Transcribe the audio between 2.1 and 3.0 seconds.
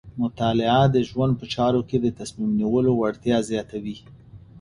تصمیم نیولو